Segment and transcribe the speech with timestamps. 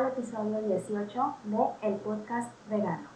[0.00, 3.08] episodio 18 de El Podcast Vegano.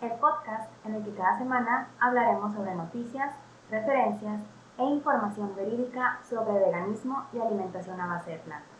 [0.00, 3.34] El podcast en el que cada semana hablaremos sobre noticias,
[3.68, 4.40] referencias
[4.78, 8.70] e información verídica sobre veganismo y alimentación a base de plantas.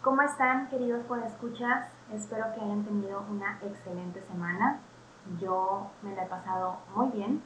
[0.00, 1.86] ¿Cómo están, queridos escuchas?
[2.10, 4.80] Espero que hayan tenido una excelente semana.
[5.38, 7.42] Yo me la he pasado muy bien.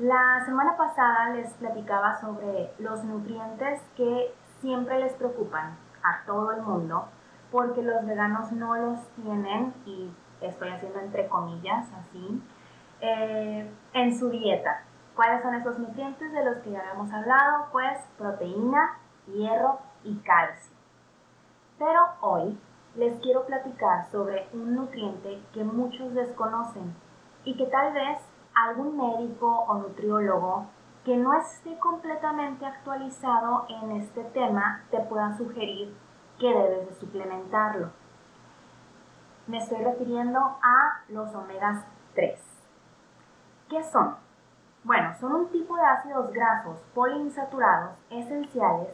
[0.00, 6.62] La semana pasada les platicaba sobre los nutrientes que siempre les preocupan a todo el
[6.62, 7.06] mundo
[7.50, 12.42] porque los veganos no los tienen, y estoy haciendo entre comillas así,
[13.00, 14.84] eh, en su dieta.
[15.14, 17.66] ¿Cuáles son esos nutrientes de los que ya hemos hablado?
[17.72, 20.76] Pues proteína, hierro y calcio.
[21.78, 22.58] Pero hoy
[22.96, 26.94] les quiero platicar sobre un nutriente que muchos desconocen
[27.44, 28.18] y que tal vez
[28.54, 30.66] algún médico o nutriólogo
[31.04, 35.94] que no esté completamente actualizado en este tema te pueda sugerir
[36.40, 37.90] que debes de suplementarlo.
[39.46, 42.40] Me estoy refiriendo a los omegas 3.
[43.68, 44.16] ¿Qué son?
[44.82, 48.88] Bueno, son un tipo de ácidos grasos poliinsaturados esenciales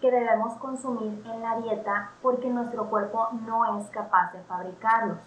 [0.00, 5.18] que debemos consumir en la dieta porque nuestro cuerpo no es capaz de fabricarlos.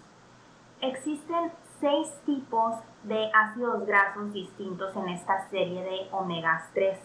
[0.80, 6.98] Existen seis tipos de ácidos grasos distintos en esta serie de omegas 3,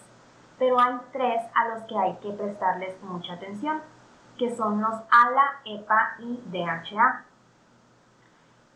[0.57, 3.81] pero hay tres a los que hay que prestarles mucha atención
[4.41, 7.25] que son los ALA, EPA y DHA.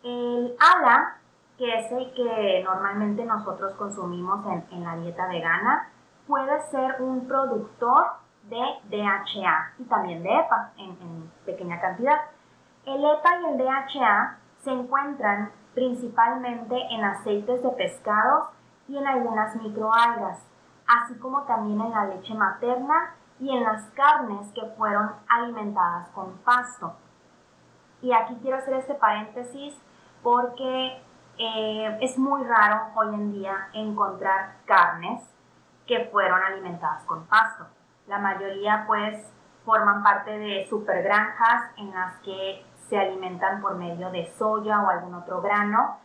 [0.04, 1.16] El ALA,
[1.58, 5.88] que es el que normalmente nosotros consumimos en, la dieta vegana,
[6.28, 8.12] puede ser un productor
[8.44, 12.20] de DHA y también de EPA en, en pequeña cantidad.
[12.84, 18.50] El EPA y el DHA se encuentran principalmente en aceites de pescados
[18.86, 20.38] y en algunas microalgas,
[20.86, 26.32] así como también en la leche materna y en las carnes que fueron alimentadas con
[26.38, 26.94] pasto.
[28.02, 29.74] Y aquí quiero hacer este paréntesis
[30.22, 31.02] porque
[31.38, 35.22] eh, es muy raro hoy en día encontrar carnes
[35.86, 37.66] que fueron alimentadas con pasto.
[38.06, 39.32] La mayoría pues
[39.64, 45.14] forman parte de supergranjas en las que se alimentan por medio de soya o algún
[45.14, 45.98] otro grano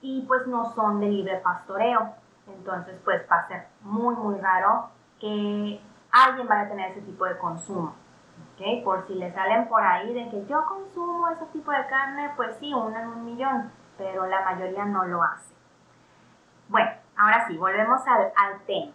[0.00, 2.14] y pues no son de libre pastoreo.
[2.46, 7.24] Entonces pues va a ser muy muy raro que alguien va a tener ese tipo
[7.24, 7.94] de consumo.
[8.54, 8.82] ¿okay?
[8.82, 12.56] Por si le salen por ahí de que yo consumo ese tipo de carne, pues
[12.58, 15.54] sí, uno en un millón, pero la mayoría no lo hace.
[16.68, 18.92] Bueno, ahora sí, volvemos al, al tema.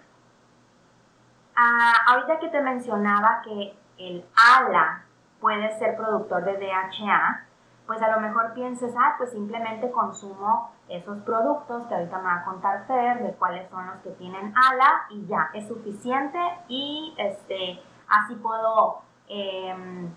[1.56, 5.04] Ah, ahorita que te mencionaba que el ALA
[5.40, 7.46] puede ser productor de DHA,
[7.86, 12.36] pues a lo mejor pienses, ah, pues simplemente consumo esos productos que ahorita me va
[12.36, 17.14] a contar Fer, de cuáles son los que tienen ala y ya, es suficiente y
[17.18, 20.10] este, así puedo em,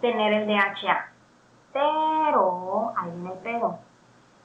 [0.00, 1.12] tener el DHA.
[1.72, 3.78] Pero, ahí viene el pedo.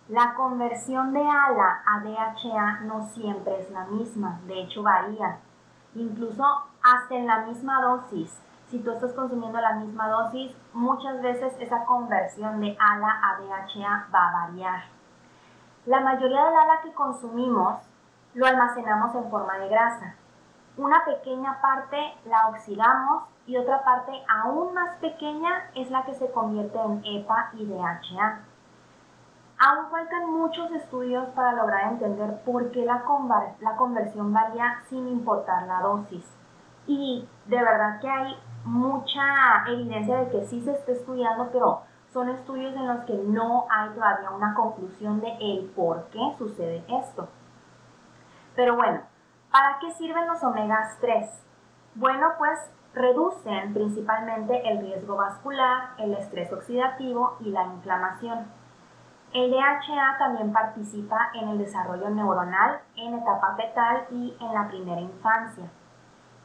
[0.10, 5.40] La conversión de ala a DHA no siempre es la misma, de hecho varía.
[5.96, 6.44] Incluso
[6.84, 8.40] hasta en la misma dosis
[8.70, 14.08] si tú estás consumiendo la misma dosis, muchas veces esa conversión de ALA a DHA
[14.14, 14.84] va a variar.
[15.86, 17.82] La mayoría del ALA que consumimos
[18.34, 20.16] lo almacenamos en forma de grasa.
[20.76, 26.30] Una pequeña parte la oxidamos y otra parte aún más pequeña es la que se
[26.32, 28.40] convierte en EPA y DHA.
[29.60, 33.04] Aún faltan muchos estudios para lograr entender por qué la,
[33.62, 36.26] la conversión varía sin importar la dosis.
[36.86, 38.36] Y de verdad que hay
[38.68, 43.66] mucha evidencia de que sí se está estudiando, pero son estudios en los que no
[43.70, 47.28] hay todavía una conclusión de el por qué sucede esto.
[48.56, 49.02] Pero bueno,
[49.52, 51.30] ¿para qué sirven los omegas 3?
[51.96, 52.60] Bueno, pues
[52.94, 58.48] reducen principalmente el riesgo vascular, el estrés oxidativo y la inflamación.
[59.34, 65.02] El DHA también participa en el desarrollo neuronal en etapa fetal y en la primera
[65.02, 65.66] infancia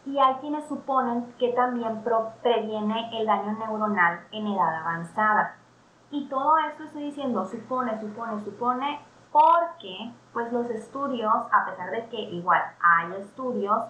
[0.05, 2.03] y hay quienes suponen que también
[2.43, 5.57] previene el daño neuronal en edad avanzada.
[6.11, 9.01] Y todo esto estoy diciendo supone, supone, supone,
[9.31, 13.85] porque pues los estudios, a pesar de que igual hay estudios,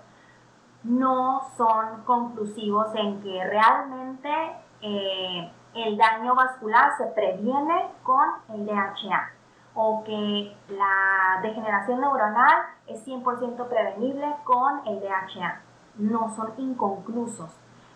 [0.85, 4.31] no son conclusivos en que realmente
[4.83, 9.31] eh, el daño vascular se previene con el DHA
[9.75, 15.63] o que la degeneración neuronal es 100% prevenible con el DHA
[15.97, 17.51] no son inconclusos.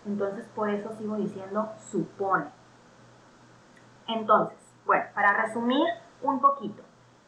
[0.05, 2.45] Entonces, por eso sigo diciendo supone.
[4.07, 5.85] Entonces, bueno, para resumir
[6.21, 6.81] un poquito,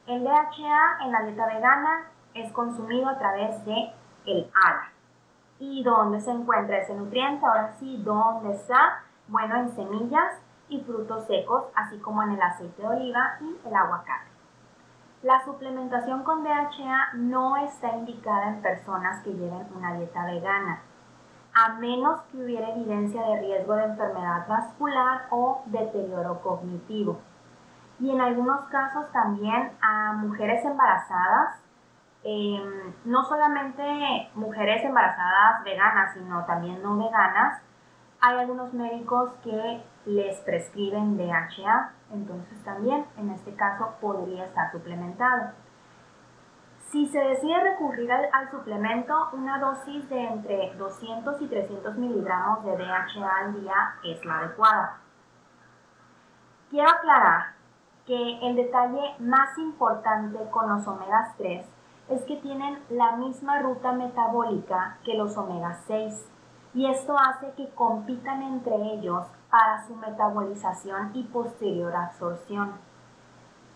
[0.07, 3.93] el DHA en la dieta vegana es consumido a través de
[4.25, 4.49] el.
[5.59, 7.45] ¿Y dónde se encuentra ese nutriente?
[7.45, 9.03] Ahora sí, ¿dónde está?
[9.27, 10.35] Bueno, en semillas
[10.69, 14.29] y frutos secos, así como en el aceite de oliva y el aguacate.
[15.21, 20.79] La suplementación con DHA no está indicada en personas que lleven una dieta vegana,
[21.53, 27.19] a menos que hubiera evidencia de riesgo de enfermedad vascular o deterioro cognitivo.
[27.99, 31.59] Y en algunos casos también a mujeres embarazadas,
[32.23, 37.61] em, no solamente mujeres embarazadas veganas, sino también no veganas,
[38.21, 45.51] hay algunos médicos que les prescriben DHA, entonces también en este caso podría estar suplementado.
[46.89, 52.77] Si se decide recurrir al, suplemento, una dosis de entre 200 y 300 miligramos de
[52.77, 54.97] DHA al día es la adecuada.
[56.71, 57.53] Quiero aclarar
[58.07, 61.65] que el detalle más importante con los omegas 3
[62.09, 66.27] es que tienen la misma ruta metabólica que los omegas 6
[66.73, 72.73] y esto hace que compitan entre ellos para su metabolización y posterior absorción.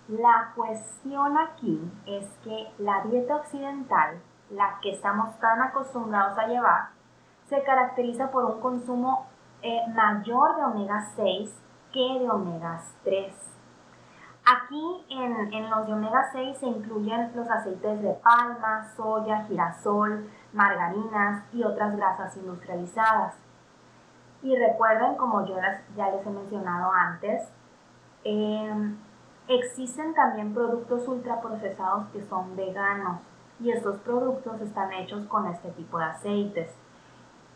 [0.07, 6.89] La cuestión aquí es que la dieta occidental, la que estamos tan acostumbrados a llevar,
[7.47, 9.27] se caracteriza por un consumo
[9.61, 11.55] eh, mayor de omega 6
[11.93, 13.33] que de omegas 3.
[14.45, 20.29] Aquí en, en, los de omega 6 se incluyen los aceites de palma, soya, girasol,
[20.53, 23.35] margarinas y otras grasas industrializadas.
[24.41, 25.55] Y recuerden, como yo
[25.95, 27.49] ya les he mencionado antes,
[28.23, 28.97] em,
[29.47, 33.19] existen también productos ultraprocesados que son veganos
[33.59, 36.75] y estos productos están hechos con este tipo de aceites.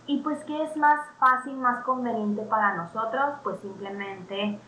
[0.06, 3.36] Y pues, ¿qué es más fácil, más conveniente para nosotros?
[3.44, 4.60] Pues simplemente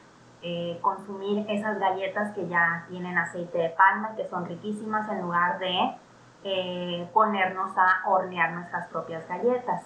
[0.42, 5.60] eh, consumir esas galletas que ya tienen aceite de palma, que son riquísimas en lugar
[5.60, 5.96] de
[6.44, 9.84] eh, ponernos a hornear nuestras propias galletas.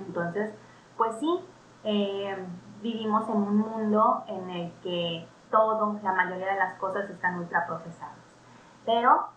[0.00, 0.54] Entonces,
[0.96, 1.44] pues sí,
[1.84, 2.36] eh,
[2.82, 8.16] vivimos en un mundo en el que todo, la mayoría de las cosas están ultraprocesadas.
[8.84, 9.28] Pero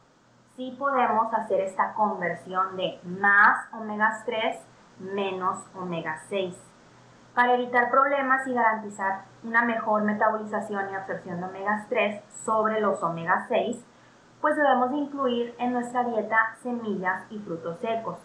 [0.56, 4.60] sí podemos hacer esta conversión de más omega 3
[5.00, 6.56] menos omega 6
[7.34, 13.02] para evitar problemas y garantizar una mejor metabolización y absorción de omega 3 sobre los
[13.02, 13.84] omega 6,
[14.44, 18.20] pues debemos incluir en nuestra dieta semillas y frutos secos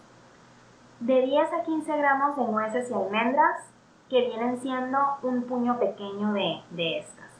[1.00, 3.72] de 10 a 15 gramos de nueces y almendras,
[4.10, 7.30] que vienen siendo un puño pequeño de, de estas.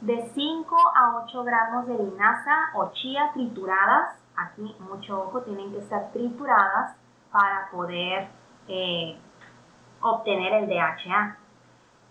[0.00, 5.78] De 5 a 8 gramos de linaza o chía trituradas, aquí mucho ojo, tienen que
[5.78, 6.94] estar trituradas
[7.32, 8.28] para poder
[8.68, 9.18] eh,
[10.00, 11.36] obtener el DHA.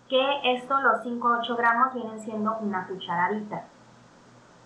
[0.10, 3.64] Que esto, los 5 a 8 gramos, vienen siendo una cucharadita.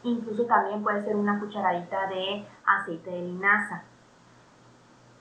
[0.04, 3.84] Incluso también puede ser una cucharadita de aceite de linaza.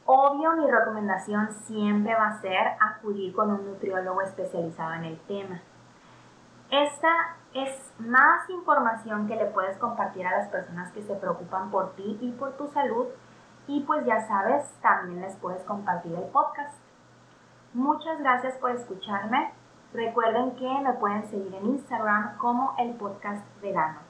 [0.06, 5.60] Obvio, mi recomendación siempre va a ser acudir con un nutriólogo especializado en el tema.
[6.70, 11.94] Esta es más información que le puedes compartir a las personas que se preocupan por
[11.94, 13.06] ti y por tu salud.
[13.66, 16.74] Y pues ya sabes, también les puedes compartir el podcast.
[17.74, 19.52] Muchas gracias por escucharme.
[19.92, 24.09] Recuerden que me pueden seguir en Instagram como el podcast vegano.